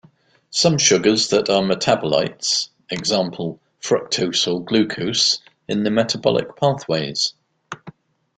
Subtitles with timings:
[0.49, 7.35] Some sugars that are metabolites; example: fructose or glucose in the metabolic pathways.